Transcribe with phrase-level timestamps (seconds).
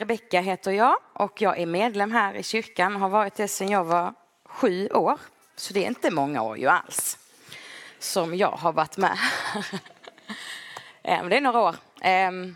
[0.00, 3.68] Rebecka heter jag och jag är medlem här i kyrkan och har varit det sedan
[3.68, 4.14] jag var
[4.44, 5.18] sju år.
[5.56, 7.18] Så det är inte många år ju alls
[7.98, 9.18] som jag har varit med.
[11.02, 11.76] det är några år.
[12.02, 12.54] Jag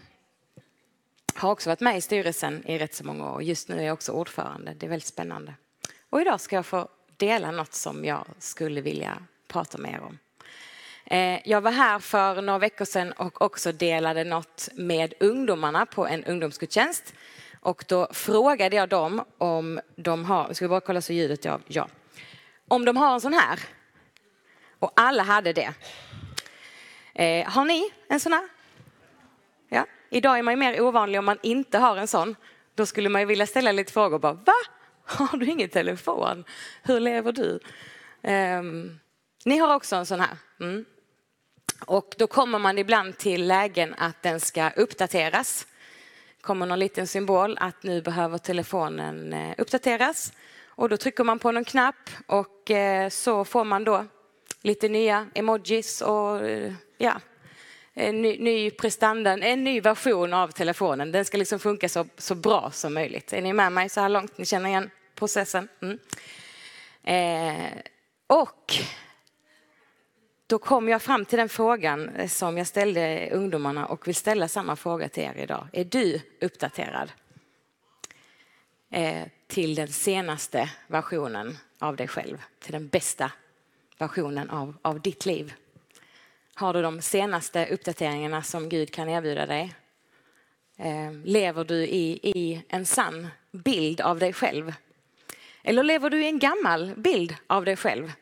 [1.35, 3.43] har också varit med i styrelsen i rätt så många år.
[3.43, 4.75] Just nu är jag också ordförande.
[4.75, 5.55] Det är väldigt spännande.
[6.11, 10.19] Och idag ska jag få dela något som jag skulle vilja prata mer om.
[11.07, 16.07] Eh, jag var här för några veckor sedan och också delade något med ungdomarna på
[16.07, 17.15] en ungdomsgudstjänst.
[17.61, 21.61] Och då frågade jag dem om de har, ska vi bara kolla så ljudet ja,
[21.67, 21.89] ja.
[22.69, 23.61] Om de har en sån här.
[24.79, 25.75] Och alla hade det.
[27.15, 28.49] Eh, har ni en sån här?
[29.69, 29.87] Ja.
[30.11, 32.37] Idag är man ju mer ovanlig om man inte har en sån.
[32.75, 34.19] Då skulle man ju vilja ställa lite frågor.
[34.19, 34.53] Bara, Va?
[35.05, 36.45] Har du ingen telefon?
[36.83, 37.61] Hur lever du?
[38.23, 38.63] Eh,
[39.45, 40.37] ni har också en sån här.
[40.61, 40.85] Mm.
[41.81, 45.67] Och då kommer man ibland till lägen att den ska uppdateras.
[46.41, 50.33] kommer någon liten symbol att nu behöver telefonen eh, uppdateras.
[50.67, 54.07] Och då trycker man på någon knapp och eh, så får man då
[54.63, 57.21] lite nya emojis och eh, ja,
[57.95, 61.13] en ny, ny prestanda, en ny version av telefonen.
[61.13, 63.33] Den ska liksom funka så, så bra som möjligt.
[63.33, 64.39] Är ni med mig så här långt?
[64.39, 65.69] Ni känner igen processen?
[65.83, 65.99] Mm.
[67.05, 67.79] Eh,
[68.27, 68.75] och
[70.47, 74.49] då kom jag fram till den frågan eh, som jag ställde ungdomarna och vill ställa
[74.49, 75.69] samma fråga till er idag.
[75.73, 77.13] Är du uppdaterad?
[78.91, 83.31] Eh, till den senaste versionen av dig själv, till den bästa
[83.99, 85.55] versionen av, av ditt liv.
[86.55, 89.75] Har du de senaste uppdateringarna som Gud kan erbjuda dig?
[90.77, 94.75] Eh, lever du i, i en sann bild av dig själv?
[95.63, 98.13] Eller lever du i en gammal bild av dig själv?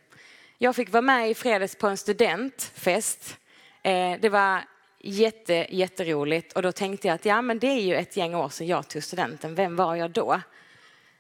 [0.63, 3.39] Jag fick vara med i fredags på en studentfest.
[3.83, 4.65] Eh, det var
[5.01, 8.49] jätte, jätteroligt och då tänkte jag att ja, men det är ju ett gäng år
[8.49, 9.55] sedan jag tog studenten.
[9.55, 10.41] Vem var jag då?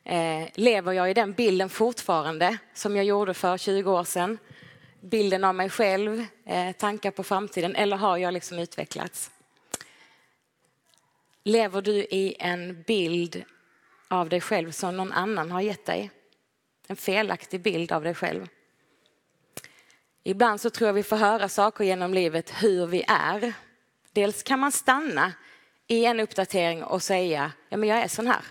[0.04, 4.38] Eh, lever jag i den bilden fortfarande som jag gjorde för 20 år sedan?
[5.00, 9.30] Bilden av mig själv, eh, tankar på framtiden eller har jag liksom utvecklats?
[11.44, 13.44] Lever du i en bild
[14.08, 16.10] av dig själv som någon annan har gett dig?
[16.86, 18.48] En felaktig bild av dig själv?
[20.24, 23.52] Ibland så tror jag vi får höra saker genom livet hur vi är.
[24.12, 25.32] Dels kan man stanna
[25.86, 28.42] i en uppdatering och säga, ja men jag är sån här.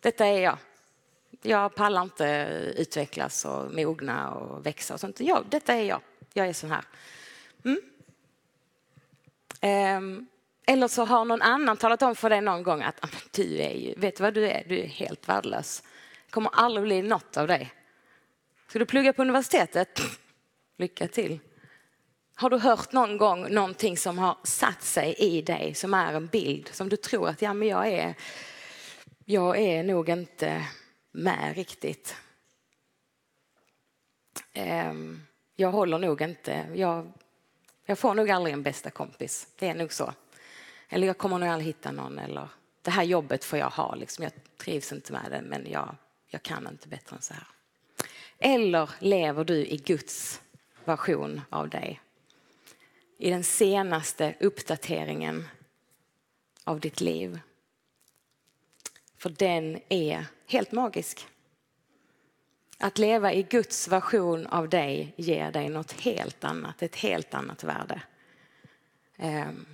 [0.00, 0.58] Detta är jag.
[1.42, 2.24] Jag pallar inte
[2.76, 5.20] utvecklas och mogna och växa och sånt.
[5.20, 6.00] Ja, detta är jag.
[6.32, 6.84] Jag är sån här.
[7.64, 7.80] Mm.
[9.96, 10.26] Um,
[10.66, 13.94] eller så har någon annan talat om för dig någon gång att du är ju,
[13.96, 14.64] vet du vad du är?
[14.68, 15.82] Du är helt värdelös.
[16.26, 17.72] Det kommer aldrig bli något av dig.
[18.68, 20.00] Ska du plugga på universitetet?
[20.76, 21.40] Lycka till.
[22.34, 26.26] Har du hört någon gång någonting som har satt sig i dig som är en
[26.26, 28.14] bild som du tror att ja, men jag, är,
[29.24, 30.66] jag är nog inte
[31.12, 32.16] med riktigt.
[34.52, 35.22] Ehm,
[35.56, 37.12] jag håller nog inte, jag,
[37.84, 39.48] jag får nog aldrig en bästa kompis.
[39.58, 40.12] Det är nog så.
[40.88, 42.18] Eller jag kommer nog aldrig hitta någon.
[42.18, 42.48] Eller
[42.82, 43.94] det här jobbet får jag ha.
[43.94, 44.24] Liksom.
[44.24, 47.46] Jag trivs inte med det men jag, jag kan inte bättre än så här.
[48.38, 50.40] Eller lever du i Guds
[50.88, 52.00] version av dig.
[53.18, 55.48] I den senaste uppdateringen
[56.64, 57.40] av ditt liv.
[59.16, 61.26] För den är helt magisk.
[62.78, 67.64] Att leva i Guds version av dig ger dig något helt annat, ett helt annat
[67.64, 68.02] värde.
[69.16, 69.66] Ehm,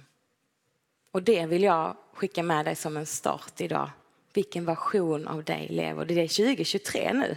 [1.10, 3.90] och det vill jag skicka med dig som en start idag.
[4.32, 6.14] Vilken version av dig lever du?
[6.14, 7.36] Det är 2023 nu.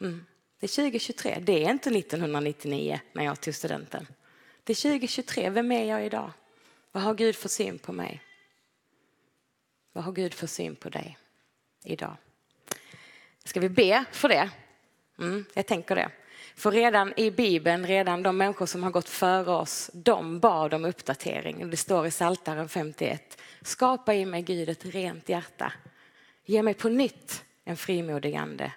[0.00, 0.24] Mm.
[0.62, 4.06] Det är 2023, det är inte 1999 när jag tog studenten.
[4.64, 6.32] Det är 2023, vem är jag idag?
[6.92, 8.22] Vad har Gud för syn på mig?
[9.92, 11.18] Vad har Gud för syn på dig
[11.84, 12.16] idag?
[13.44, 14.50] Ska vi be för det?
[15.18, 16.10] Mm, jag tänker det.
[16.54, 20.84] För redan i Bibeln, redan de människor som har gått före oss, de bad om
[20.84, 21.70] uppdatering.
[21.70, 23.42] Det står i Saltaren 51.
[23.62, 25.72] Skapa i mig Gud ett rent hjärta.
[26.44, 28.72] Ge mig på nytt en frimodig ande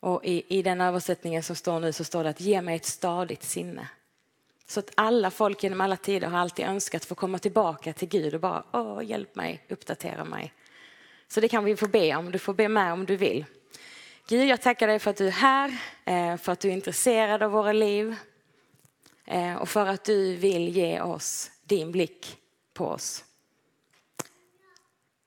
[0.00, 2.84] och i, i den översättningen som står nu så står det att ge mig ett
[2.84, 3.88] stadigt sinne.
[4.66, 8.34] Så att alla folk genom alla tider har alltid önskat få komma tillbaka till Gud
[8.34, 10.52] och bara, åh, hjälp mig, uppdatera mig.
[11.28, 13.44] Så det kan vi få be om, du får be med om du vill.
[14.28, 17.42] Gud, jag tackar dig för att du är här, eh, för att du är intresserad
[17.42, 18.16] av våra liv
[19.24, 22.36] eh, och för att du vill ge oss din blick
[22.74, 23.24] på oss.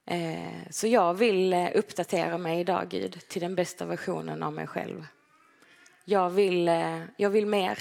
[0.06, 4.66] Eh, så jag vill eh, uppdatera mig idag, Gud, till den bästa versionen av mig
[4.66, 5.06] själv.
[6.04, 7.78] Jag vill, eh, jag vill mer.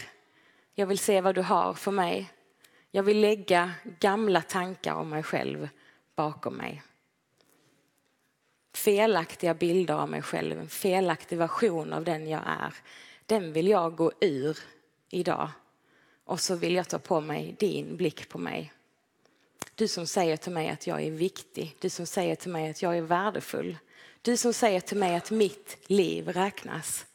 [0.75, 2.31] Jag vill se vad du har för mig.
[2.91, 5.69] Jag vill lägga gamla tankar om mig själv
[6.15, 6.83] bakom mig
[8.83, 12.73] felaktiga bilder av mig själv, en felaktig version av den jag är.
[13.25, 14.57] Den vill jag gå ur
[15.09, 15.49] idag.
[16.25, 18.73] Och så vill jag ta på mig din blick på mig.
[19.83, 22.81] Du som säger till mig att jag är viktig, du som säger till mig att
[22.81, 23.77] jag är värdefull.
[24.21, 27.05] Du som säger till mig att mitt liv räknas.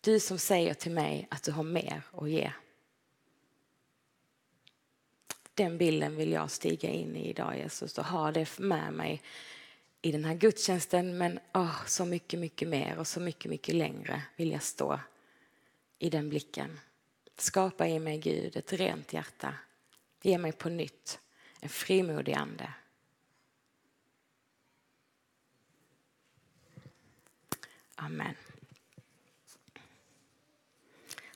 [0.00, 2.52] Du som säger till mig att du har mer att ge.
[5.54, 9.22] Den bilden vill jag stiga in i idag Jesus och ha det med mig
[10.02, 14.22] i den här gudstjänsten men oh, så mycket, mycket mer och så mycket, mycket längre
[14.36, 15.00] vill jag stå
[15.98, 16.80] i den blicken.
[17.36, 19.54] Skapa i mig Gud ett rent hjärta.
[20.22, 21.18] Ge mig på nytt
[21.60, 22.72] en frimodig ande.
[27.94, 28.34] Amen.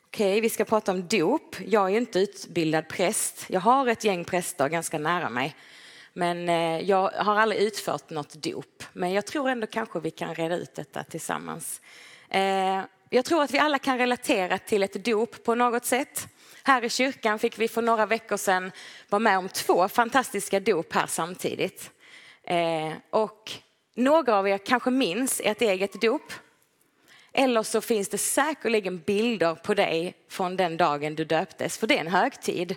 [0.07, 1.57] Okej, vi ska prata om dop.
[1.67, 3.47] Jag är inte utbildad präst.
[3.49, 5.57] Jag har ett gäng präster ganska nära mig.
[6.13, 8.83] Men eh, jag har aldrig utfört något dop.
[8.93, 11.81] Men jag tror ändå kanske vi kan reda ut detta tillsammans.
[12.29, 12.81] Eh,
[13.11, 16.29] jag tror att vi alla kan relatera till ett dop på något sätt.
[16.65, 18.73] Här i kyrkan fick vi för några veckor sedan
[19.09, 21.91] vara med om två fantastiska dop här samtidigt.
[22.43, 23.53] Eh, och
[23.95, 26.33] några av er kanske minns ert eget dop.
[27.33, 31.97] Eller så finns det säkerligen bilder på dig från den dagen du döptes, för det
[31.97, 32.77] är en högtid.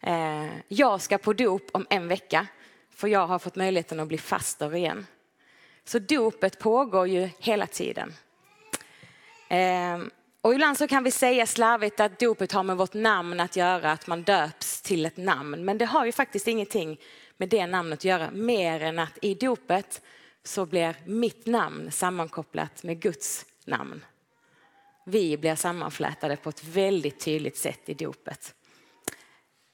[0.00, 2.46] Eh, jag ska på dop om en vecka
[2.90, 5.06] för jag har fått möjligheten att bli faster igen.
[5.84, 8.14] Så dopet pågår ju hela tiden.
[9.48, 9.98] Eh,
[10.44, 13.92] och ibland så kan vi säga slarvigt att dopet har med vårt namn att göra,
[13.92, 15.64] att man döps till ett namn.
[15.64, 17.00] Men det har ju faktiskt ingenting
[17.36, 20.02] med det namnet att göra, mer än att i dopet
[20.42, 24.04] så blir mitt namn sammankopplat med Guds namn.
[25.06, 28.54] Vi blir sammanflätade på ett väldigt tydligt sätt i dopet.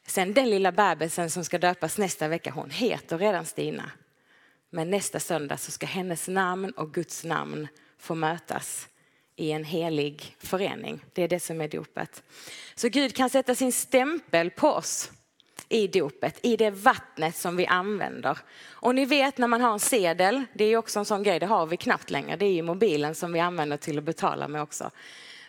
[0.07, 3.91] Sen den lilla bebisen som ska döpas nästa vecka, hon heter redan Stina.
[4.71, 7.69] Men nästa söndag så ska hennes namn och Guds namn
[7.99, 8.89] få mötas
[9.41, 11.05] i en helig förening.
[11.13, 12.23] Det är det som är dopet.
[12.75, 15.11] Så Gud kan sätta sin stämpel på oss
[15.69, 18.39] i dopet, i det vattnet som vi använder.
[18.71, 21.47] Och ni vet när man har en sedel, det är också en sån grej, det
[21.47, 24.63] har vi knappt längre, det är ju mobilen som vi använder till att betala med
[24.63, 24.91] också.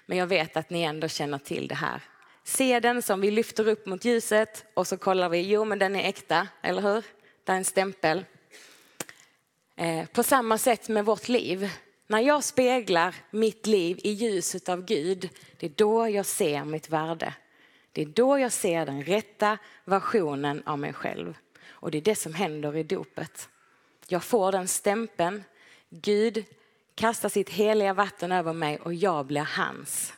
[0.05, 2.01] Men jag vet att ni ändå känner till det här
[2.43, 6.09] Sedeln som vi lyfter upp mot ljuset och så kollar vi, jo men den är
[6.09, 7.03] äkta, eller hur?
[7.43, 8.25] Det är en stämpel.
[9.75, 11.69] Eh, på samma sätt med vårt liv.
[12.11, 16.89] När jag speglar mitt liv i ljuset av Gud, det är då jag ser mitt
[16.89, 17.33] värde.
[17.91, 21.37] Det är då jag ser den rätta versionen av mig själv.
[21.69, 23.49] Och det är det som händer i dopet.
[24.07, 25.43] Jag får den stämpeln.
[25.89, 26.45] Gud
[26.95, 30.13] kastar sitt heliga vatten över mig och jag blir hans.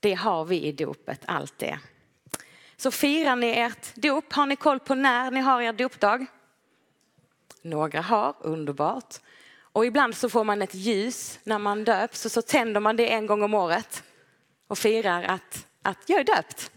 [0.00, 1.78] Det har vi i dopet, allt det.
[2.76, 6.26] Så firar ni ert dop, har ni koll på när ni har er dopdag?
[7.62, 9.14] Några har, underbart.
[9.76, 13.12] Och ibland så får man ett ljus när man döps och så tänder man det
[13.12, 14.02] en gång om året
[14.68, 16.70] och firar att, att jag är döpt.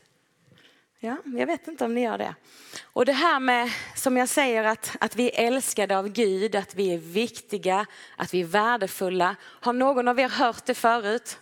[1.00, 2.36] Ja, jag vet inte om ni gör det.
[2.84, 6.75] Och det här med, som jag säger, att, att vi är älskade av Gud, att
[6.75, 9.36] vi är viktiga, att vi är värdefulla.
[9.41, 11.39] Har någon av er hört det förut?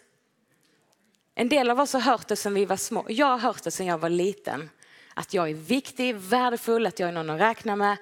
[1.36, 3.06] En del av oss har hört det sedan vi var små.
[3.10, 4.70] Jag har hört det sedan jag var liten.
[5.14, 7.98] Att jag är viktig, värdefull, att jag är någon att räkna med.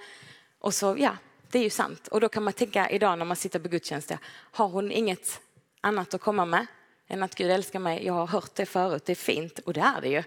[0.59, 1.17] Och så, ja,
[1.55, 2.07] det är ju sant.
[2.07, 5.41] Och då kan man tänka idag när man sitter på gudstjänst, har hon inget
[5.81, 6.65] annat att komma med
[7.07, 8.05] än att Gud älskar mig?
[8.05, 10.23] Jag har hört det förut, det är fint och det är det ju.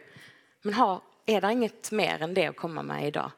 [0.62, 3.30] Men har, är det inget mer än det att komma med idag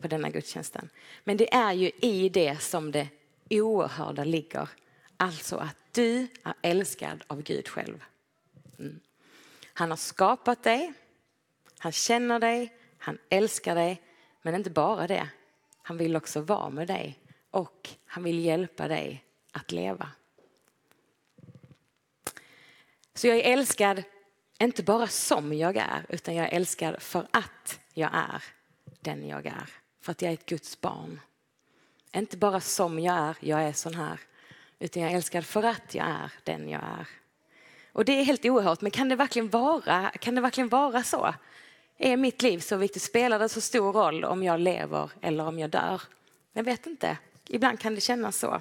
[0.00, 0.90] på denna gudstjänsten?
[1.24, 3.08] Men det är ju i det som det
[3.50, 4.68] oerhörda ligger.
[5.16, 8.04] Alltså att du är älskad av Gud själv.
[8.78, 9.00] Mm.
[9.72, 10.92] Han har skapat dig,
[11.78, 14.02] han känner dig, han älskar dig.
[14.42, 15.28] Men inte bara det,
[15.82, 17.18] han vill också vara med dig
[17.50, 20.10] och han vill hjälpa dig att leva.
[23.14, 24.02] Så jag är älskad,
[24.58, 28.42] inte bara som jag är, utan jag är älskad för att jag är
[29.00, 29.70] den jag är.
[30.00, 31.20] För att jag är ett Guds barn.
[32.12, 34.20] Inte bara som jag är, jag är sån här,
[34.78, 37.08] utan jag är älskad för att jag är den jag är.
[37.92, 41.34] Och det är helt oerhört, men kan det verkligen vara, kan det verkligen vara så?
[41.98, 43.02] Är mitt liv så viktigt?
[43.02, 46.02] Spelar det så stor roll om jag lever eller om jag dör?
[46.52, 47.18] Jag vet inte.
[47.48, 48.60] Ibland kan det kännas så.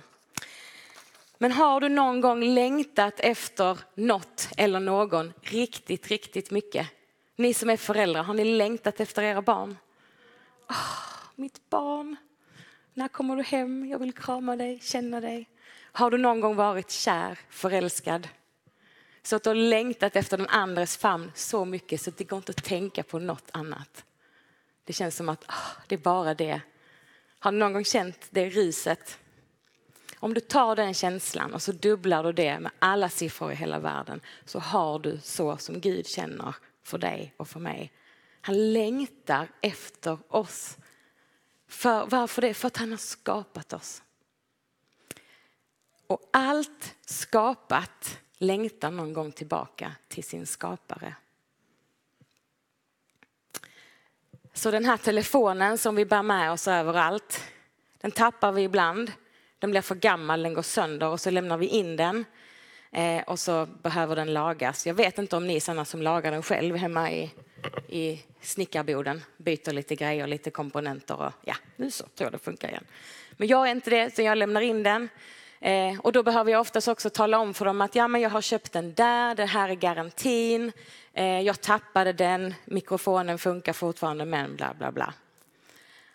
[1.37, 6.87] Men har du någon gång längtat efter något eller någon riktigt, riktigt mycket?
[7.35, 9.77] Ni som är föräldrar, har ni längtat efter era barn?
[10.69, 12.15] Oh, mitt barn,
[12.93, 13.89] när kommer du hem?
[13.89, 15.49] Jag vill krama dig, känna dig.
[15.91, 18.27] Har du någon gång varit kär, förälskad?
[19.23, 22.37] Så att du har längtat efter den andres famn så mycket så att det går
[22.37, 24.05] inte att tänka på något annat.
[24.83, 26.61] Det känns som att oh, det är bara det.
[27.39, 29.19] Har du någon gång känt det ruset?
[30.19, 33.79] Om du tar den känslan och så dubblar du det med alla siffror i hela
[33.79, 37.91] världen så har du så som Gud känner för dig och för mig.
[38.41, 40.77] Han längtar efter oss.
[41.67, 42.53] För, varför det?
[42.53, 44.03] För att han har skapat oss.
[46.07, 51.15] Och allt skapat längtar någon gång tillbaka till sin skapare.
[54.57, 57.43] Så den här telefonen som vi bär med oss överallt,
[58.01, 59.11] den tappar vi ibland.
[59.59, 62.25] Den blir för gammal, den går sönder och så lämnar vi in den.
[62.91, 64.87] Eh, och så behöver den lagas.
[64.87, 67.31] Jag vet inte om ni är sådana som lagar den själv hemma i,
[67.87, 69.23] i snickarboden.
[69.37, 72.85] Byter lite grejer, lite komponenter och ja, nu så tror jag det funkar igen.
[73.31, 75.09] Men jag är inte det, så jag lämnar in den.
[75.59, 78.29] Eh, och då behöver jag oftast också tala om för dem att ja, men jag
[78.29, 80.71] har köpt den där, det här är garantin,
[81.13, 85.13] eh, jag tappade den, mikrofonen funkar fortfarande men bla bla bla.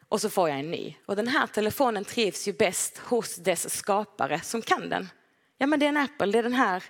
[0.09, 0.97] Och så får jag en ny.
[1.07, 5.09] Och den här telefonen trivs ju bäst hos dess skapare som kan den.
[5.59, 6.83] Ja men det är en Apple, det är den här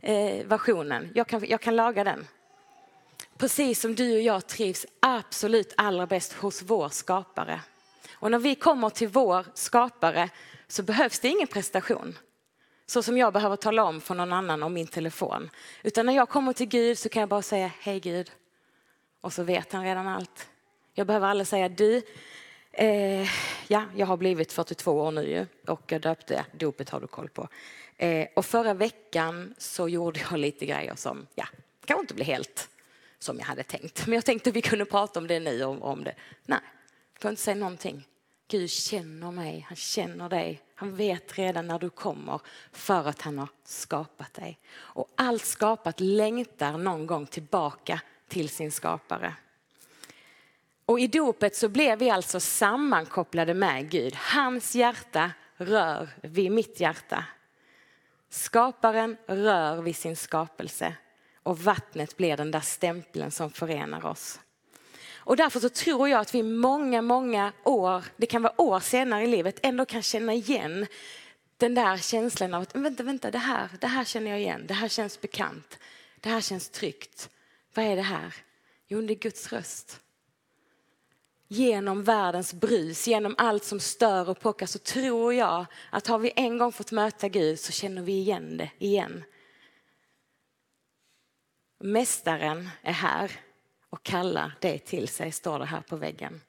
[0.00, 2.26] eh, versionen, jag kan, jag kan laga den.
[3.38, 7.60] Precis som du och jag trivs absolut allra bäst hos vår skapare.
[8.14, 10.30] Och när vi kommer till vår skapare
[10.70, 12.18] så behövs det ingen prestation.
[12.86, 15.50] Så som jag behöver tala om för någon annan om min telefon.
[15.82, 18.30] Utan när jag kommer till Gud så kan jag bara säga hej Gud.
[19.20, 20.48] Och så vet han redan allt.
[20.94, 22.02] Jag behöver aldrig säga du,
[22.72, 23.28] eh,
[23.68, 27.28] ja jag har blivit 42 år nu ju och jag döpte, dopet har du koll
[27.28, 27.48] på.
[27.96, 31.46] Eh, och förra veckan så gjorde jag lite grejer som, ja,
[31.84, 32.68] kanske inte blev helt
[33.18, 34.06] som jag hade tänkt.
[34.06, 36.14] Men jag tänkte vi kunde prata om det nu, om, om det.
[36.46, 36.60] Nej,
[37.12, 38.06] jag får inte säga någonting.
[38.50, 40.62] Gud känner mig, han känner dig.
[40.74, 42.40] Han vet redan när du kommer
[42.72, 44.58] för att han har skapat dig.
[44.72, 49.34] Och allt skapat längtar någon gång tillbaka till sin skapare.
[50.86, 54.14] Och i dopet så blev vi alltså sammankopplade med Gud.
[54.14, 57.24] Hans hjärta rör vid mitt hjärta.
[58.28, 60.94] Skaparen rör vid sin skapelse
[61.42, 64.40] och vattnet blir den där stämpeln som förenar oss.
[65.20, 69.24] Och därför så tror jag att vi många, många år, det kan vara år senare
[69.24, 70.86] i livet, ändå kan känna igen
[71.56, 74.74] den där känslan av att vänta, vänta, det här, det här känner jag igen, det
[74.74, 75.78] här känns bekant,
[76.20, 77.30] det här känns tryggt.
[77.74, 78.34] Vad är det här?
[78.88, 80.00] Jo, det är Guds röst.
[81.48, 86.32] Genom världens brus, genom allt som stör och pockar så tror jag att har vi
[86.36, 89.24] en gång fått möta Gud så känner vi igen det igen.
[91.78, 93.30] Mästaren är här
[93.90, 96.40] och kallar det till sig, står det här på väggen.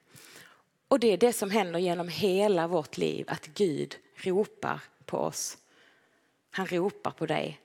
[0.88, 5.58] Och det är det som händer genom hela vårt liv, att Gud ropar på oss.
[6.50, 7.60] Han ropar på dig.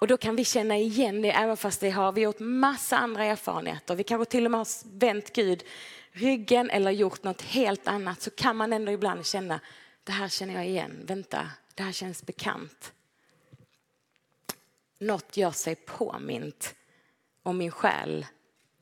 [0.00, 3.24] Och då kan vi känna igen det även fast det har vi gjort massa andra
[3.24, 3.94] erfarenheter.
[3.94, 5.64] Vi kanske till och med har vänt Gud
[6.12, 9.60] ryggen eller gjort något helt annat så kan man ändå ibland känna
[10.04, 12.92] det här känner jag igen, vänta, det här känns bekant.
[14.98, 16.74] Något gör sig påmint
[17.42, 18.26] och min själ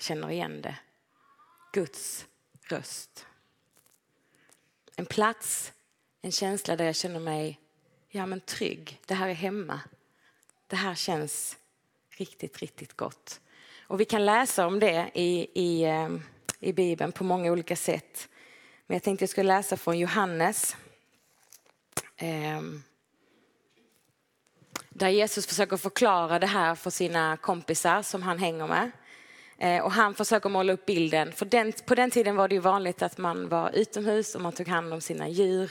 [0.03, 0.77] känner igen det.
[1.73, 2.27] Guds
[2.63, 3.27] röst.
[4.97, 5.73] En plats,
[6.23, 7.61] en känsla där jag känner mig
[8.09, 9.01] ja, men trygg.
[9.07, 9.81] Det här är hemma.
[10.67, 11.57] Det här känns
[12.11, 13.41] riktigt, riktigt gott.
[13.83, 16.23] Och vi kan läsa om det i, i, ehm,
[16.61, 18.29] i Bibeln på många olika sätt.
[18.87, 20.77] Men jag tänkte jag skulle läsa från Johannes.
[22.17, 22.83] Ehm,
[24.89, 28.91] där Jesus försöker förklara det här för sina kompisar som han hänger med.
[29.59, 31.33] Eh, och han försöker måla upp bilden.
[31.33, 34.53] För den, på den tiden var det ju vanligt att man var utomhus och man
[34.53, 35.71] tog hand om sina djur.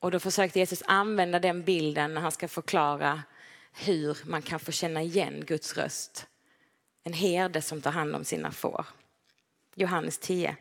[0.00, 3.22] Och då försökte Jesus använda den bilden när han ska förklara
[3.72, 6.26] hur man kan få känna igen Guds röst.
[7.04, 8.86] En herde som tar hand om sina får.
[9.74, 10.56] Johannes 10.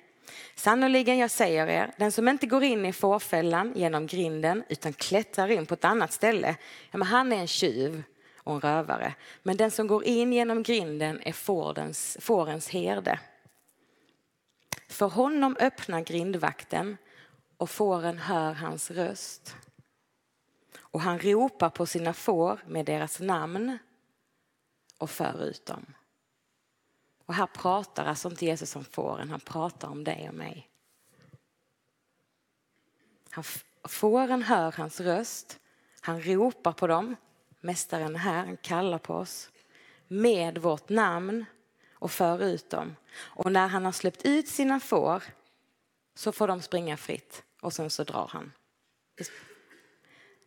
[0.55, 5.51] Sannoliken jag säger er, den som inte går in i fårfällan genom grinden utan klättrar
[5.51, 6.55] in på ett annat ställe,
[6.91, 8.03] ja, men han är en tjuv
[8.43, 9.15] och en rövare.
[9.43, 13.19] Men den som går in genom grinden är fårens, fårens herde.
[14.87, 16.97] För honom öppnar grindvakten
[17.57, 19.55] och fåren hör hans röst.
[20.79, 23.77] Och han ropar på sina får med deras namn
[24.97, 25.85] och för ut dem.
[27.25, 30.69] Och här pratar alltså inte Jesus om fåren, han pratar om dig och mig.
[33.29, 33.43] Han,
[33.83, 35.59] fåren hör hans röst,
[36.01, 37.15] han ropar på dem,
[37.61, 39.51] mästaren är här, han kallar på oss
[40.07, 41.45] med vårt namn
[41.93, 42.95] och för ut dem.
[43.17, 45.23] Och när han har släppt ut sina får
[46.15, 48.51] så får de springa fritt och sen så drar han.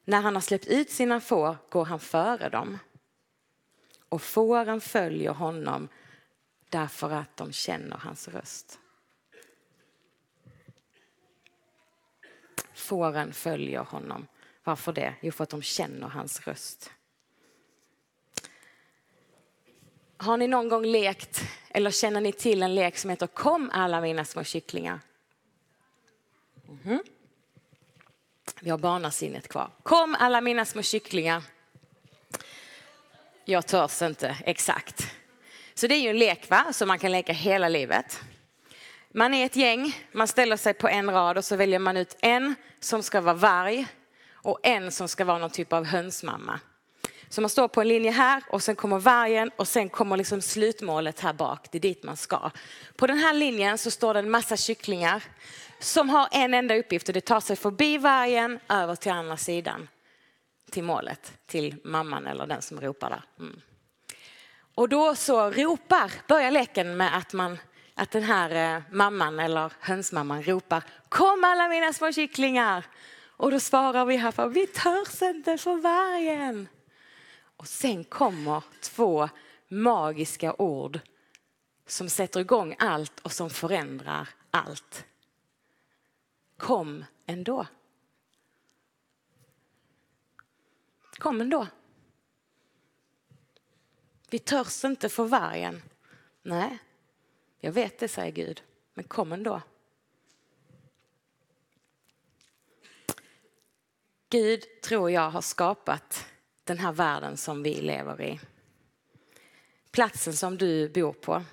[0.04, 2.78] När han har släppt ut sina får går han före dem.
[4.08, 5.88] Och fåren följer honom
[6.68, 8.78] därför att de känner hans röst.
[12.74, 14.26] Fåren följer honom.
[14.64, 15.14] Varför det?
[15.20, 16.90] Jo, för att de känner hans röst.
[20.16, 24.00] Har ni någon gång lekt eller känner ni till en lek som heter Kom alla
[24.00, 25.00] mina små kycklingar?
[26.68, 27.00] Mm -hmm.
[28.60, 29.70] Vi har barnasinnet kvar.
[29.82, 31.42] Kom alla mina små kycklingar.
[33.44, 35.14] Jag törs inte, exakt.
[35.74, 36.72] Så det är ju en lek va?
[36.72, 38.20] som man kan leka hela livet.
[39.10, 42.16] Man är ett gäng, man ställer sig på en rad och så väljer man ut
[42.20, 43.86] en som ska vara varg
[44.32, 46.60] och en som ska vara någon typ av hönsmamma.
[47.28, 50.40] Så man står på en linje här och sen kommer vargen och sen kommer liksom
[50.40, 51.68] slutmålet här bak.
[51.70, 52.50] Det är dit man ska.
[52.96, 55.22] På den här linjen så står det en massa kycklingar
[55.78, 59.88] som har en enda uppgift och det tar sig förbi vargen över till andra sidan.
[60.70, 63.22] Till målet, till mamman eller den som ropar där.
[63.38, 63.60] Mm.
[64.74, 67.58] Och då så ropar, börjar leken med att, man,
[67.94, 72.84] att den här eh, mamman eller hönsmamman ropar Kom alla mina små kycklingar!
[73.36, 76.68] Och då svarar vi här för vi törs inte för vargen.
[77.56, 79.28] Och sen kommer två
[79.68, 81.00] magiska ord
[81.86, 85.04] som sätter igång allt och som förändrar allt.
[86.56, 87.66] Kom ändå.
[91.18, 91.66] Kom ändå.
[94.30, 95.82] Vi törs inte för vargen.
[96.42, 96.78] Nej,
[97.60, 98.62] jag vet det, säger Gud.
[98.94, 99.62] Men kom ändå.
[104.28, 106.26] Gud, tror jag, har skapat
[106.64, 108.40] den här världen som vi lever i.
[109.90, 111.44] Platsen som du bor på.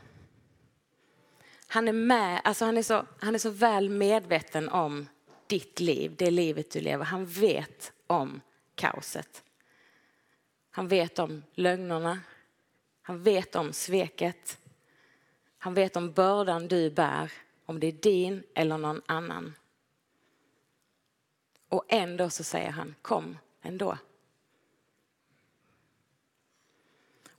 [1.67, 5.07] Han är, med, alltså han, är så, han är så väl medveten om
[5.47, 7.05] ditt liv, det livet du lever.
[7.05, 8.41] Han vet om
[8.75, 9.43] kaoset.
[10.71, 12.19] Han vet om lögnerna.
[13.01, 14.57] Han vet om sveket.
[15.57, 17.31] Han vet om bördan du bär,
[17.65, 19.53] om det är din eller någon annan.
[21.69, 23.97] Och ändå så säger han kom ändå.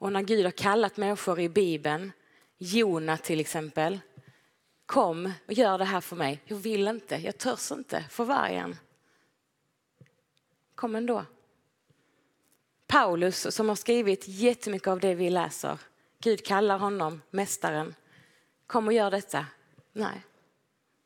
[0.03, 2.12] Och när Gud har kallat människor i Bibeln,
[2.59, 4.01] Jona till exempel,
[4.87, 6.41] kom och gör det här för mig.
[6.45, 8.77] Jag vill inte, jag törs inte för vargen.
[10.75, 11.25] Kom ändå.
[12.87, 15.79] Paulus som har skrivit jättemycket av det vi läser.
[16.19, 17.95] Gud kallar honom mästaren.
[18.67, 19.47] Kom och gör detta.
[19.93, 20.23] Nej,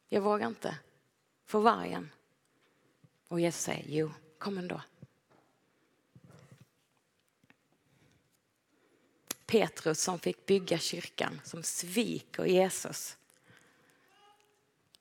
[0.08, 0.78] jag vågar inte.
[1.46, 2.10] För vargen.
[3.28, 4.80] Och Jesus säger, jo, kom ändå.
[9.46, 13.16] Petrus som fick bygga kyrkan, som sviker Jesus.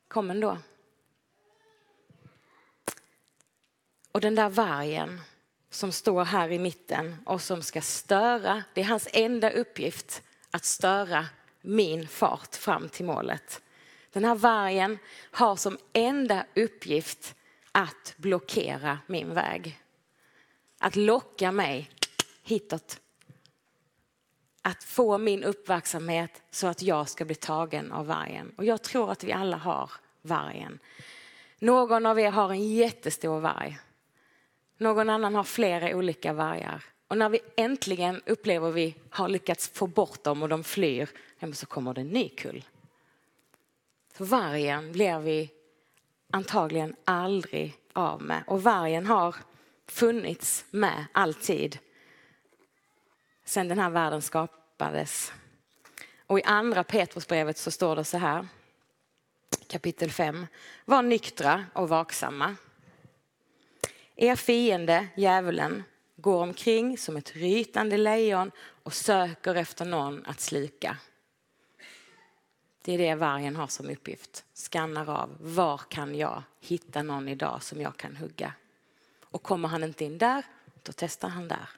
[0.08, 0.58] Kom ändå.
[4.12, 5.22] Och den där vargen
[5.70, 10.66] som står här i mitten och som ska störa, det är hans enda uppgift att
[10.66, 11.26] störa
[11.62, 13.62] min fart fram till målet.
[14.12, 14.98] Den här vargen
[15.32, 17.36] har som enda uppgift
[17.72, 19.82] att blockera min väg.
[20.78, 21.90] Att locka mig
[22.44, 23.02] hitåt
[24.66, 28.52] att få min uppmärksamhet så att jag ska bli tagen av vargen.
[28.58, 30.80] Och jag tror att vi alla har vargen.
[31.60, 33.80] Någon av er har en jättestor varg.
[34.78, 36.84] Någon annan har flera olika vargar.
[37.08, 41.10] Och när vi äntligen upplever vi har lyckats få bort dem och de flyr,
[41.54, 42.66] så kommer det en ny kull.
[44.14, 45.52] För vargen blir vi
[46.32, 48.44] antagligen aldrig av med.
[48.48, 49.36] Och vargen har
[49.88, 51.80] funnits med alltid
[53.46, 55.34] sen den här världen skapades.
[56.28, 58.48] Och i andra Petrusbrevet så står det så här,
[59.68, 60.48] kapitel 5.
[60.86, 62.56] Var nyktra och vaksamma.
[64.16, 65.84] Er fiende, djävulen,
[66.16, 68.52] går omkring som ett rytande lejon
[68.84, 70.98] och söker efter någon att sluka.
[72.82, 74.46] Det är det vargen har som uppgift.
[74.54, 78.54] Skannar av, var kan jag hitta någon idag som jag kan hugga?
[79.24, 80.44] Och kommer han inte in där,
[80.84, 81.70] då testar han där.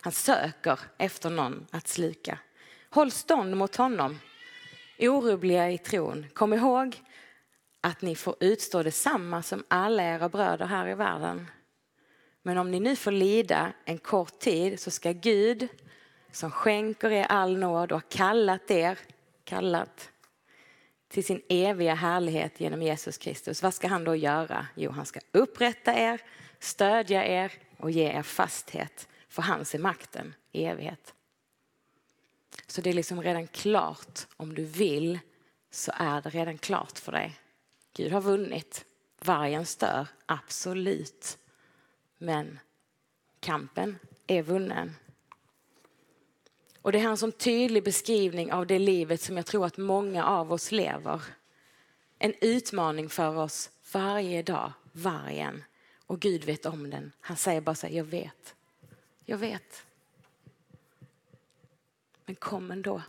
[0.00, 2.38] Han söker efter någon att sluka.
[2.90, 4.18] Håll stånd mot honom,
[4.98, 6.26] orubbliga i tron.
[6.34, 7.02] Kom ihåg
[7.80, 11.46] att ni får utstå detsamma som alla era bröder här i världen.
[12.42, 15.68] Men om ni nu får lida en kort tid så ska Gud
[16.32, 18.98] som skänker er all nåd och har kallat er,
[19.44, 20.10] kallat
[21.08, 23.62] till sin eviga härlighet genom Jesus Kristus.
[23.62, 24.66] Vad ska han då göra?
[24.74, 26.20] Jo, han ska upprätta er,
[26.58, 29.08] stödja er och ge er fasthet.
[29.30, 31.14] För hans är makten i evighet.
[32.66, 34.26] Så det är liksom redan klart.
[34.36, 35.18] Om du vill
[35.70, 37.38] så är det redan klart för dig.
[37.94, 38.84] Gud har vunnit.
[39.20, 41.38] Vargen stör, absolut.
[42.18, 42.58] Men
[43.40, 44.96] kampen är vunnen.
[46.82, 50.24] Och det är en sån tydlig beskrivning av det livet som jag tror att många
[50.24, 51.22] av oss lever.
[52.18, 55.64] En utmaning för oss varje dag, vargen.
[56.06, 57.12] Och Gud vet om den.
[57.20, 58.54] Han säger bara så här, jag vet.
[59.24, 59.86] Jag vet.
[62.24, 63.02] Men kom ändå.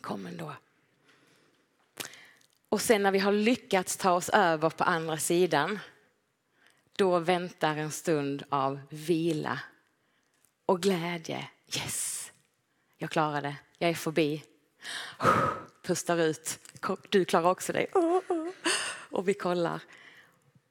[0.00, 0.54] Kom ändå.
[2.68, 5.78] Och sen när vi har lyckats ta oss över på andra sidan,
[6.92, 9.60] då väntar en stund av vila
[10.66, 11.48] och glädje.
[11.76, 12.32] Yes,
[12.96, 13.56] jag klarar det.
[13.78, 14.44] Jag är förbi.
[15.82, 16.58] Pustar ut.
[17.08, 17.86] Du klarar också dig.
[17.94, 18.48] Oh, oh.
[19.10, 19.80] Och vi kollar.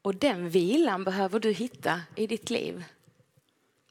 [0.03, 2.83] Och den vilan behöver du hitta i ditt liv.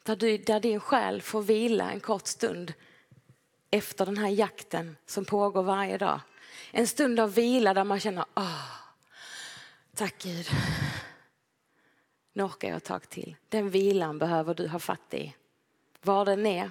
[0.02, 2.72] Där, du, där din själ får vila en kort stund
[3.70, 6.20] efter den här jakten som pågår varje dag.
[6.70, 8.70] En stund av vila där man känner, åh,
[9.94, 10.46] tack Gud.
[12.32, 13.36] Nu orkar jag ett tag till.
[13.48, 15.34] Den vilan behöver du ha fatt i.
[16.02, 16.70] Var den är,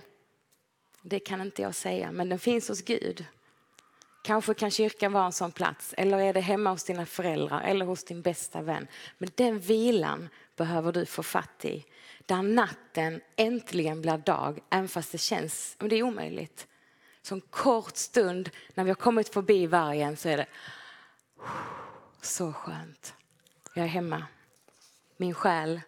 [1.01, 3.25] det kan inte jag säga, men den finns hos Gud.
[4.21, 7.85] Kanske kan kyrkan vara en sån plats, eller är det hemma hos dina föräldrar eller
[7.85, 8.87] hos din bästa vän.
[9.17, 11.85] Men den vilan behöver du få fatt i.
[12.25, 16.67] Där natten äntligen blir dag, även fast det känns det är omöjligt.
[17.21, 20.47] Så en kort stund när vi har kommit förbi vargen så är det
[22.21, 23.13] så skönt.
[23.73, 24.23] Jag är hemma.
[25.17, 25.81] Min själ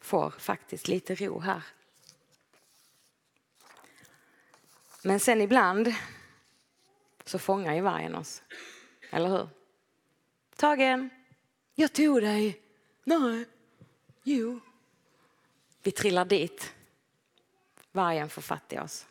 [0.00, 1.62] får faktiskt lite ro här.
[5.02, 5.94] Men sen ibland
[7.28, 8.42] så fångar ju vargen oss.
[9.10, 9.48] Eller hur?
[10.56, 11.10] Tagen,
[11.74, 12.62] jag tog dig.
[13.04, 13.44] Nej,
[14.22, 14.60] jo.
[15.82, 16.74] Vi trillar dit.
[17.92, 19.06] Vargen får fatt i oss.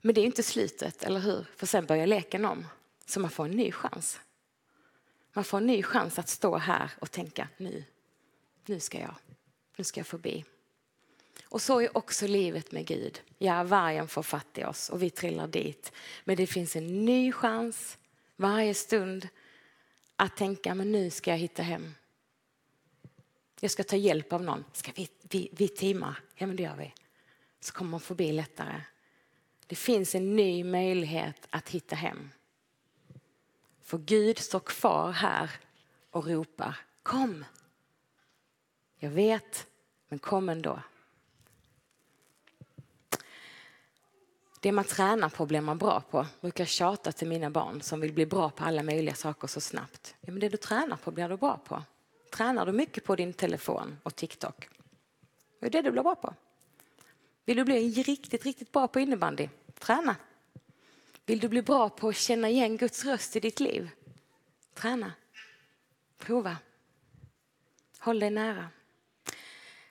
[0.00, 1.46] Men det är inte slutet, eller hur?
[1.56, 2.66] För sen börjar leken om.
[3.06, 4.20] Så man får en ny chans.
[5.32, 7.84] Man får en ny chans att stå här och tänka nu,
[8.66, 9.14] nu ska jag,
[9.76, 10.44] nu ska jag förbi.
[11.54, 13.22] Och så är också livet med Gud.
[13.38, 15.92] Ja, vargen får fatt i oss och vi trillar dit.
[16.24, 17.98] Men det finns en ny chans
[18.36, 19.28] varje stund
[20.16, 21.94] att tänka, men nu ska jag hitta hem.
[23.60, 24.64] Jag ska ta hjälp av någon.
[24.72, 26.16] Ska vi, vi, vi teama?
[26.34, 26.94] Ja, men det gör vi.
[27.60, 28.80] Så kommer man förbi lättare.
[29.66, 32.30] Det finns en ny möjlighet att hitta hem.
[33.82, 35.50] För Gud står kvar här
[36.10, 37.44] och ropar, kom.
[38.98, 39.66] Jag vet,
[40.08, 40.80] men kom ändå.
[44.64, 46.18] Det man tränar på blir man bra på.
[46.18, 49.60] Jag brukar tjata till mina barn som vill bli bra på alla möjliga saker så
[49.60, 50.14] snabbt.
[50.20, 51.82] Ja, men det du tränar på blir du bra på.
[52.30, 54.68] Tränar du mycket på din telefon och TikTok?
[55.60, 56.34] Det är det du blir bra på.
[57.44, 59.48] Vill du bli riktigt, riktigt bra på innebandy?
[59.78, 60.16] Träna.
[61.26, 63.90] Vill du bli bra på att känna igen Guds röst i ditt liv?
[64.74, 65.12] Träna.
[66.18, 66.56] Prova.
[67.98, 68.68] Håll dig nära.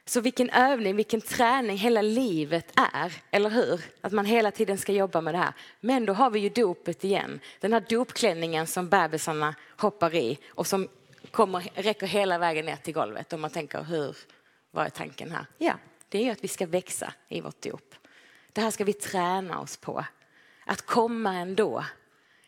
[0.06, 3.82] Så vilken övning, vilken träning hela livet är, eller hur?
[4.02, 5.54] Att man hela tiden ska jobba med det här.
[5.80, 7.40] Men då har vi ju dopet igen.
[7.60, 10.88] Den här dopklänningen som bebisarna hoppar i och som
[11.32, 13.34] kommer, räcker hela vägen ner till golvet.
[13.34, 14.18] Och man tänker, hur,
[14.72, 15.46] vad är tanken här?
[15.58, 15.74] Ja,
[16.10, 17.96] det är ju att vi ska växa i vårt dop.
[18.54, 20.06] Det här ska vi träna oss på.
[20.66, 21.86] Att komma ändå.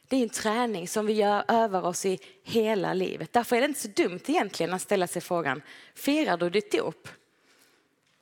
[0.07, 3.33] Det är en träning som vi gör, övar oss i hela livet.
[3.33, 5.61] Därför är det inte så dumt egentligen att ställa sig frågan,
[5.95, 7.07] firar du ditt dop?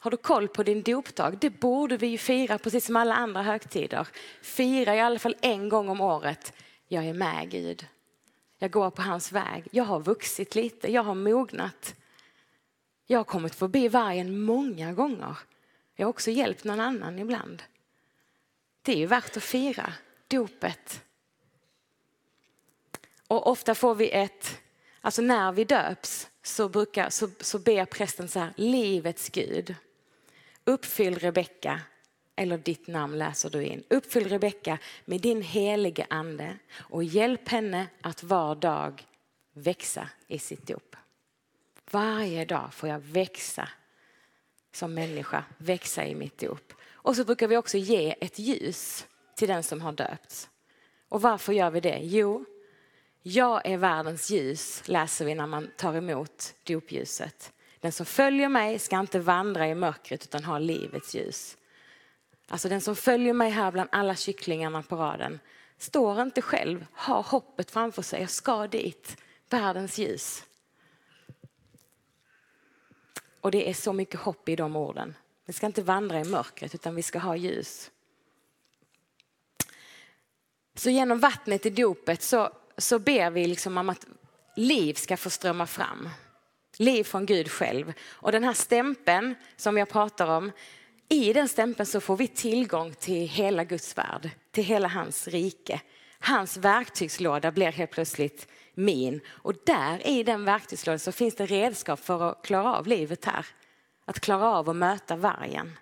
[0.04, 1.38] Har du koll på din dopdag?
[1.42, 4.08] Det borde vi ju fira precis som alla andra högtider.
[4.42, 6.54] Fira i alla fall en gång om året.
[6.88, 7.88] Jag är med Gud.
[8.58, 9.68] Jag går på hans väg.
[9.72, 11.96] Jag har vuxit lite, jag har mognat.
[13.08, 15.38] Jag har kommit förbi vargen många gånger.
[15.96, 17.64] Jag har också hjälpt någon annan ibland.
[18.82, 19.94] Det är ju värt att fira
[20.28, 21.04] dopet.
[23.28, 24.62] Och ofta får vi ett,
[25.02, 29.76] alltså när vi döps så, brukar, så, så ber prästen så här, livets Gud.
[30.66, 31.82] Uppfyll Rebecka,
[32.36, 33.84] eller ditt namn läser du in.
[33.90, 39.06] Uppfyll Rebecka med din helige ande och hjälp henne att var dag
[39.54, 40.96] växa i sitt dop.
[41.92, 43.70] Varje dag får jag växa
[44.72, 46.74] som människa, växa i mitt dop.
[46.92, 50.50] Och så brukar vi också ge ett ljus till den som har döpts.
[51.10, 52.00] Och varför gör vi det?
[52.02, 52.46] Jo,
[53.22, 57.53] jag är världens ljus, läser vi när man tar emot dopljuset.
[57.84, 61.58] Den som följer mig ska inte vandra i mörkret utan ha livets ljus.
[62.48, 65.40] Alltså den som följer mig här bland alla kycklingarna på raden
[65.78, 69.18] står inte själv, har hoppet framför sig, jag ska dit,
[69.50, 70.44] världens ljus.
[73.42, 75.16] Och det är så mycket hopp i de orden.
[75.46, 77.92] Vi ska inte vandra i mörkret utan vi ska ha ljus.
[80.76, 84.06] Så genom vattnet i dopet så, så ber vi liksom om att
[84.56, 86.10] liv ska få strömma fram.
[86.78, 87.94] Liv från Gud själv.
[88.10, 90.52] Och den här stämpeln som jag pratar om,
[91.10, 95.82] i den stämpeln så får vi tillgång till hela Guds värld, till hela hans rike.
[96.20, 99.22] Hans verktygslåda blir helt plötsligt min.
[99.28, 103.46] Och där i den verktygslådan så finns det redskap för att klara av livet här.
[104.06, 105.78] Att klara av att möta vargen.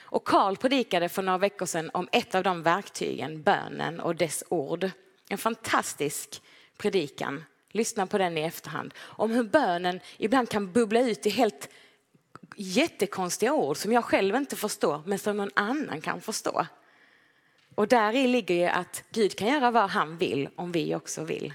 [0.00, 4.44] Och Karl predikade för några veckor sedan om ett av de verktygen, bönen och dess
[4.48, 4.90] ord.
[5.28, 6.42] En fantastisk
[6.76, 7.44] predikan.
[7.72, 8.94] Lyssna på den i efterhand.
[8.98, 11.68] Om hur bönen ibland kan bubbla ut i helt
[12.56, 16.66] jättekonstiga ord som jag själv inte förstår men som någon annan kan förstå.
[17.74, 21.24] Och där i ligger ju att Gud kan göra vad han vill om vi också
[21.24, 21.54] vill.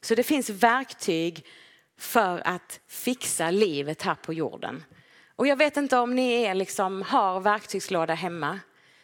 [0.00, 1.46] Så det finns verktyg
[1.98, 4.84] för att fixa livet här på jorden.
[5.36, 8.60] Och jag vet inte om ni är liksom, har verktygslåda hemma.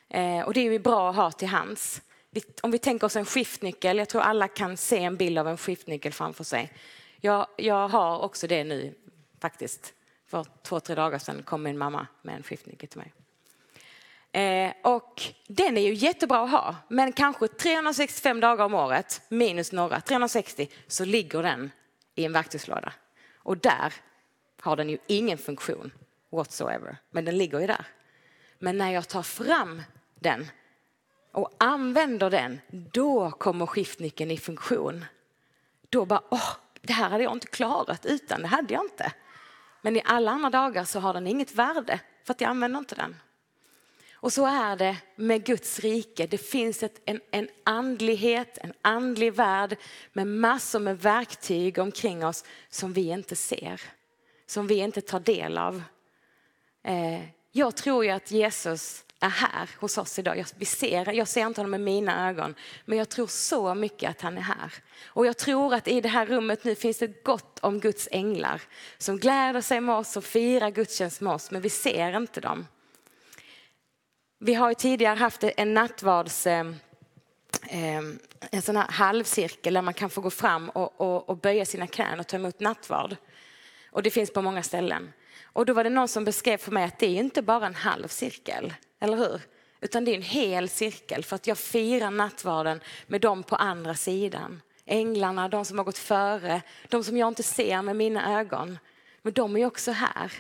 [0.08, 2.02] Eh, och det är ju bra att ha till hands.
[2.62, 5.56] Om vi tänker oss en skiftnyckel, jag tror alla kan se en bild av en
[5.56, 6.72] skiftnyckel framför sig.
[7.20, 8.94] Jag, jag har också det nu
[9.40, 9.94] faktiskt.
[10.26, 13.12] För två, tre dagar sedan kom min mamma med en skiftnyckel till mig.
[14.32, 19.72] Eh, och den är ju jättebra att ha, men kanske 365 dagar om året, minus
[19.72, 21.70] några, 360, så ligger den
[22.14, 22.92] i en verktygslåda.
[23.36, 23.94] Och där
[24.60, 25.92] har den ju ingen funktion
[26.30, 27.86] whatsoever, men den ligger ju där.
[28.58, 29.82] Men när jag tar fram
[30.14, 30.46] den
[31.32, 35.04] och använder den, då kommer skiftnyckeln i funktion.
[35.88, 39.12] Då bara, åh, det här hade jag inte klarat utan, det hade jag inte.
[39.82, 42.94] Men i alla andra dagar så har den inget värde för att jag använder inte
[42.94, 43.16] den.
[44.22, 46.26] Och så är det med Guds rike.
[46.26, 49.76] Det finns ett, en, en andlighet, en andlig värld
[50.12, 53.80] med massor med verktyg omkring oss som vi inte ser,
[54.46, 55.82] som vi inte tar del av.
[56.82, 57.20] Eh,
[57.52, 60.38] jag tror ju att Jesus är här hos oss idag.
[60.38, 62.54] Jag, vi ser, jag ser inte honom med mina ögon,
[62.84, 64.72] men jag tror så mycket att han är här.
[65.06, 68.62] Och jag tror att i det här rummet nu finns det gott om Guds änglar
[68.98, 72.66] som gläder sig med oss och firar gudstjänst med oss, men vi ser inte dem.
[74.38, 76.66] Vi har ju tidigare haft en nattvards eh,
[77.68, 78.02] eh
[78.50, 81.86] en sån här halvcirkel där man kan få gå fram och, och, och böja sina
[81.86, 83.16] knän och ta emot nattvard.
[83.90, 85.12] Och det finns på många ställen.
[85.42, 87.74] Och då var det någon som beskrev för mig att det är inte bara en
[87.74, 89.40] halv cirkel, eller hur?
[89.80, 93.94] Utan det är en hel cirkel för att jag firar nattvarden med dem på andra
[93.94, 94.62] sidan.
[94.84, 98.78] Änglarna, de som har gått före, de som jag inte ser med mina ögon.
[99.22, 100.32] Men de är också här.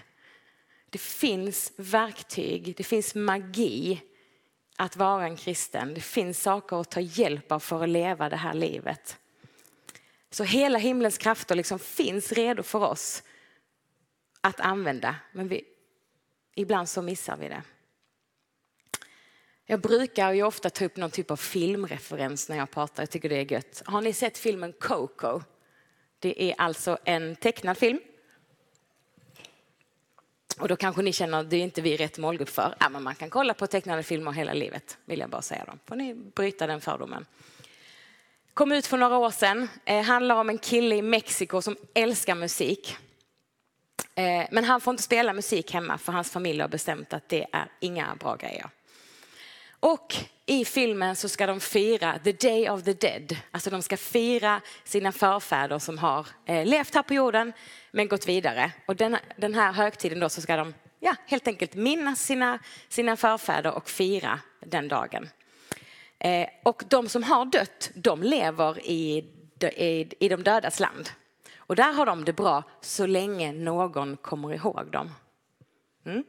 [0.90, 4.02] Det finns verktyg, det finns magi
[4.76, 5.94] att vara en kristen.
[5.94, 9.16] Det finns saker att ta hjälp av för att leva det här livet.
[10.30, 13.22] Så hela himlens krafter liksom finns redo för oss
[14.40, 15.64] att använda, men vi,
[16.54, 17.62] ibland så missar vi det.
[19.70, 23.28] Jag brukar ju ofta ta upp någon typ av filmreferens när jag pratar, jag tycker
[23.28, 23.82] det är gött.
[23.86, 25.40] Har ni sett filmen Coco?
[26.18, 28.00] Det är alltså en tecknad film.
[30.58, 32.74] Och då kanske ni känner att det är inte vi rätt målgrupp för.
[32.80, 35.64] Ja, men man kan kolla på tecknade filmer hela livet, vill jag bara säga.
[35.66, 35.72] Då.
[35.86, 37.26] Får ni bryta den fördomen.
[38.54, 39.68] Kom ut för några år sedan.
[39.84, 42.96] Eh, handlar om en kille i Mexiko som älskar musik.
[44.14, 47.46] Eh, men han får inte spela musik hemma för hans familj har bestämt att det
[47.52, 48.70] är inga bra grejer.
[49.80, 50.16] Och
[50.46, 53.36] i filmen så ska de fira the day of the dead.
[53.50, 57.52] Alltså de ska fira sina förfäder som har eh, levt här på jorden
[57.90, 58.72] men gått vidare.
[58.86, 63.16] Och den, den här högtiden då så ska de ja, helt enkelt minnas sina, sina
[63.16, 65.28] förfäder och fira den dagen.
[66.18, 69.24] Eh, och de som har dött, de lever i,
[69.76, 71.10] i, i de dödas land.
[71.56, 75.10] Och där har de det bra så länge någon kommer ihåg dem.
[76.06, 76.24] Mm.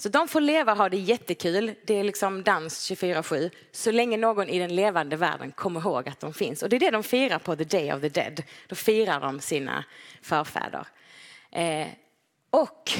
[0.00, 1.74] Så de får leva och ha det jättekul.
[1.84, 6.20] Det är liksom dans 24-7 så länge någon i den levande världen kommer ihåg att
[6.20, 6.62] de finns.
[6.62, 8.42] Och det är det de firar på the day of the dead.
[8.66, 9.84] Då firar de sina
[10.22, 10.86] förfäder.
[11.50, 11.86] Eh,
[12.50, 12.90] och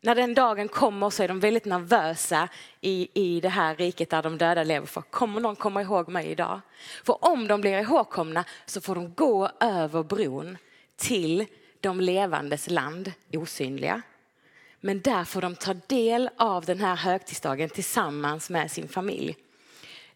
[0.00, 2.48] när den dagen kommer så är de väldigt nervösa
[2.80, 4.86] i, i det här riket där de döda lever.
[4.86, 6.60] För kommer någon komma ihåg mig idag?
[7.04, 10.58] För om de blir ihågkomna så får de gå över bron
[10.96, 11.46] till
[11.80, 14.02] de levandes land, osynliga.
[14.80, 19.36] Men där får de ta del av den här högtidsdagen tillsammans med sin familj.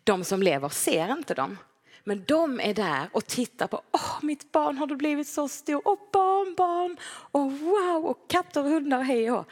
[0.04, 1.58] De som lever ser inte dem.
[2.04, 5.88] Men de är där och tittar på, åh mitt barn har du blivit så stor,
[5.88, 9.46] och barnbarn, och wow, och katter och hundar, hej och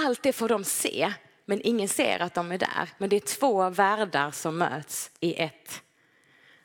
[0.00, 1.12] Allt det får de se,
[1.44, 2.88] men ingen ser att de är där.
[2.98, 5.82] Men det är två världar som möts i ett.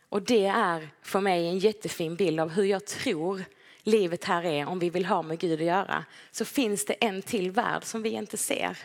[0.10, 3.44] Och det är för mig en jättefin bild av hur jag tror
[3.84, 6.06] livet här är om vi vill ha med Gud att göra.
[6.32, 8.78] Så finns det en till värld som vi inte ser.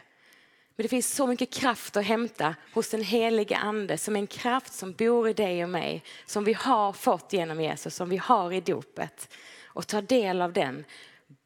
[0.77, 4.27] Men det finns så mycket kraft att hämta hos den helige ande som är en
[4.27, 8.17] kraft som bor i dig och mig, som vi har fått genom Jesus, som vi
[8.17, 9.29] har i dopet.
[9.65, 10.85] Och ta del av den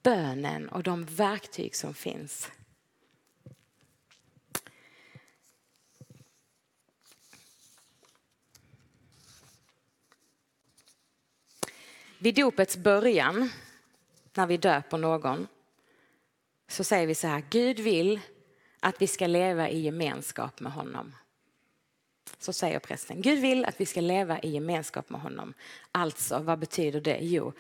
[0.02, 2.50] bönen och de verktyg som finns.
[12.22, 13.50] Vid dopets början,
[14.35, 15.46] när vi döper någon,
[16.68, 18.20] så säger vi så här, Gud vill
[18.80, 21.16] att vi ska leva i gemenskap med honom.
[22.38, 23.22] Så säger prästen.
[23.22, 25.54] Gud vill att vi ska leva i gemenskap med honom.
[25.92, 27.18] Alltså, vad betyder det?
[27.20, 27.52] Jo,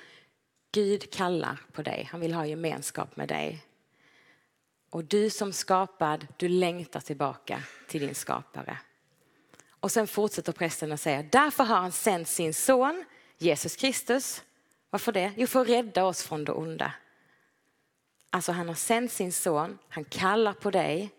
[0.72, 2.08] Gud kallar på dig.
[2.10, 3.66] Han vill ha gemenskap med dig.
[4.90, 8.78] Och du som skapad, du längtar tillbaka till din skapare.
[9.80, 13.04] Och sen fortsätter prästen att säga, därför har han sänt sin son
[13.38, 14.42] Jesus Kristus.
[14.90, 15.32] Varför det?
[15.36, 16.92] Jo, för att rädda oss från det onda.
[18.30, 21.10] Alltså han har sänt sin son, han kallar på dig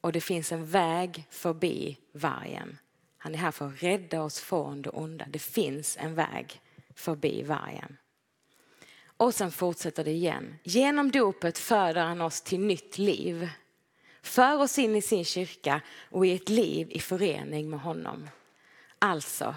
[0.00, 2.78] och det finns en väg förbi vargen.
[3.18, 5.24] Han är här för att rädda oss från det onda.
[5.28, 6.60] Det finns en väg
[6.94, 7.96] förbi vargen.
[9.16, 10.58] Och sen fortsätter det igen.
[10.62, 13.48] Genom dopet föder han oss till nytt liv.
[14.22, 15.80] För oss in i sin kyrka
[16.10, 18.30] och i ett liv i förening med honom.
[18.98, 19.54] Alltså,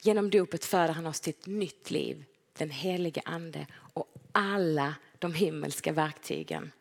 [0.00, 2.24] genom dopet föder han oss till ett nytt liv,
[2.58, 6.72] den helige ande och alla de himmelska verktygen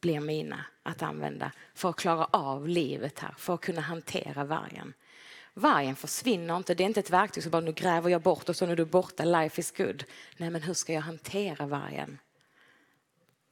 [0.00, 4.92] blir mina att använda för att klara av livet här, för att kunna hantera vargen.
[5.54, 8.56] Vargen försvinner inte, det är inte ett verktyg som bara nu gräver jag bort och
[8.56, 10.04] så är du borta, life is good.
[10.36, 12.18] Nej men hur ska jag hantera vargen?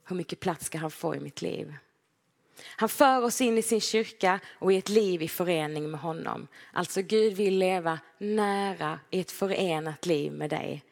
[0.04, 1.74] Hur mycket plats ska han få i mitt liv?
[2.76, 6.46] Han för oss in i sin kyrka och i ett liv i förening med honom.
[6.72, 10.84] Alltså Gud vill leva nära i ett förenat liv med dig.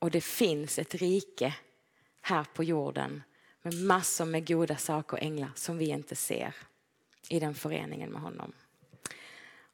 [0.00, 1.54] Och det finns ett rike
[2.20, 3.22] här på jorden
[3.62, 6.54] med massor med goda saker och änglar som vi inte ser
[7.28, 8.52] i den föreningen med honom.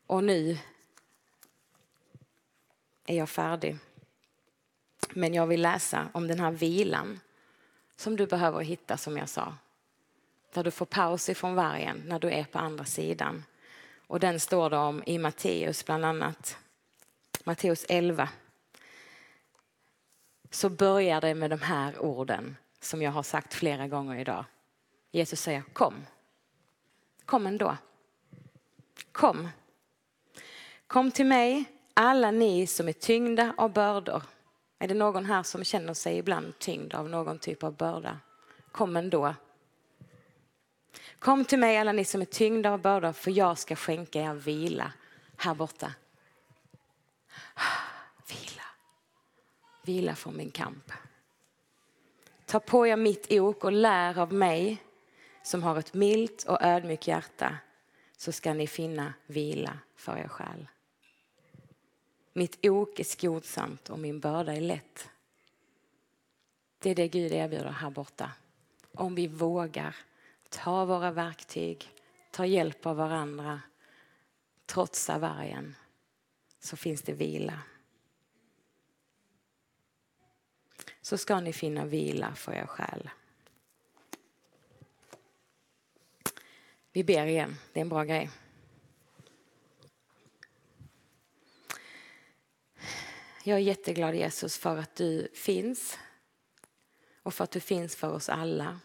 [0.07, 0.59] Och nu
[3.07, 3.79] är jag färdig.
[5.11, 7.21] Men jag vill läsa om den här vilan
[7.97, 9.55] som du behöver hitta som jag sa.
[10.53, 13.45] Där du får paus ifrån vargen när du är på andra sidan.
[14.07, 16.59] Och den står det om i Matteus bland annat.
[17.45, 18.29] Matteus 11.
[20.51, 24.45] Så börjar det med de här orden som jag har sagt flera gånger idag.
[25.11, 25.95] Jesus säger kom.
[27.25, 27.77] Kom ändå.
[29.13, 29.49] Kom.
[30.87, 34.23] Kom till mig, alla ni som är tyngda av bördor.
[34.79, 38.21] Är det någon här som känner sig ibland tyngd av någon typ av börda?
[38.73, 39.35] Kom ändå.
[41.19, 44.35] Kom till mig alla ni som är tyngda av bördor för jag ska skänka er
[44.35, 44.93] vila
[45.37, 45.95] här borta.
[49.87, 50.15] Vila.
[50.15, 50.93] Från min kamp.
[52.47, 54.83] Ta på er mitt ok och lär av mig
[55.43, 57.59] som har ett milt och ödmjukt hjärta
[58.17, 60.69] så ska ni finna vila för er själ.
[62.33, 65.09] Mitt ok är skonsamt och min börda är lätt.
[66.79, 68.33] Det är det Gud erbjuder här borta.
[68.93, 69.97] Om vi vågar
[70.49, 71.91] ta våra verktyg,
[72.31, 73.61] ta hjälp av varandra,
[74.67, 75.75] trotsa vargen,
[76.61, 77.59] så finns det vila.
[81.07, 83.11] Så ska ni finna vila för er själ.
[86.93, 88.31] Vi ber igen, det är en bra grej.
[93.45, 95.99] Jag är jätteglad Jesus för att du finns
[97.23, 98.81] och för att du finns för oss alla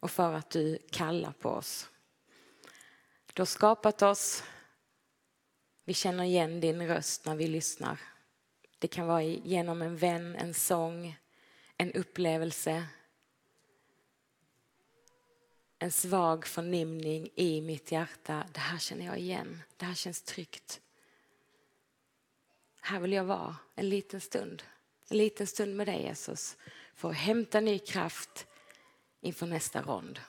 [0.00, 1.90] och för att du kallar på oss.
[3.34, 4.44] Du har skapat oss.
[5.84, 8.00] Vi känner igen din röst när vi lyssnar.
[8.78, 11.16] Det kan vara genom en vän, en sång,
[11.76, 12.86] en upplevelse,
[15.78, 18.46] en svag förnimning i mitt hjärta.
[18.52, 19.62] Det här känner jag igen.
[19.76, 20.80] Det här känns tryggt.
[22.80, 24.62] Här vill jag vara en liten stund.
[25.08, 26.56] En liten stund med dig Jesus.
[26.94, 28.46] För att hämta ny kraft
[29.20, 30.20] inför nästa rond.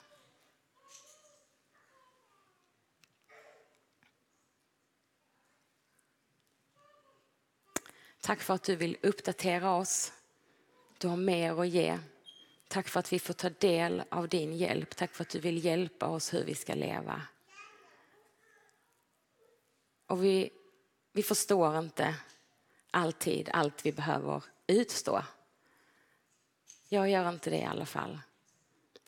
[8.20, 10.12] Tack för att du vill uppdatera oss
[10.98, 11.98] du har mer att ge.
[12.68, 14.96] Tack för att vi får ta del av din hjälp.
[14.96, 17.22] Tack för att du vill hjälpa oss hur vi ska leva.
[20.06, 20.50] Och vi,
[21.12, 22.14] vi förstår inte
[22.90, 25.22] alltid allt vi behöver utstå.
[26.88, 28.18] Jag gör inte det i alla fall.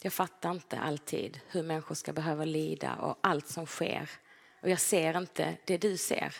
[0.02, 4.10] Jag fattar inte alltid hur människor ska behöva lida och allt som sker.
[4.60, 6.34] Och jag ser inte det du ser.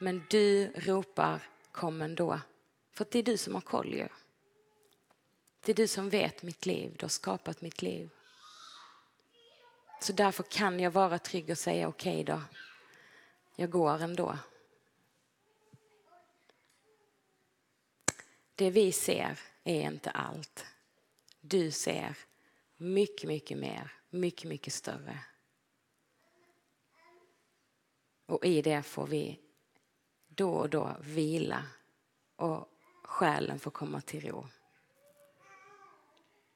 [0.00, 1.42] Men du ropar
[1.72, 2.40] kom ändå.
[2.92, 4.08] För det är du som har koll ju.
[5.64, 8.10] Det är du som vet mitt liv, du har skapat mitt liv.
[10.00, 12.42] Så därför kan jag vara trygg och säga okej okay då,
[13.56, 14.38] jag går ändå.
[18.54, 20.66] Det vi ser är inte allt.
[21.40, 22.16] Du ser
[22.76, 25.18] mycket, mycket mer, mycket, mycket större.
[28.26, 29.40] Och i det får vi
[30.28, 31.64] då och då vila
[32.36, 32.68] och
[33.12, 34.46] själen får komma till ro.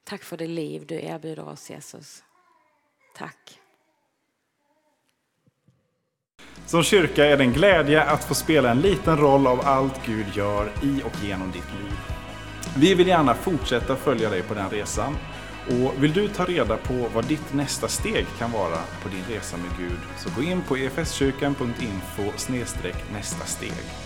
[0.04, 2.24] Tack för det liv du erbjuder oss, Jesus.
[3.14, 3.61] Tack.
[6.66, 10.26] Som kyrka är det en glädje att få spela en liten roll av allt Gud
[10.34, 11.92] gör i och genom ditt liv.
[12.76, 15.16] Vi vill gärna fortsätta följa dig på den resan.
[15.66, 19.57] Och vill du ta reda på vad ditt nästa steg kan vara på din resa
[19.57, 22.22] med Gud så gå in på efskyrkan.info
[23.12, 24.05] nästa steg.